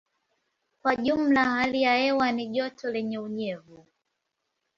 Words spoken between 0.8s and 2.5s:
Kwa jumla hali ya hewa ni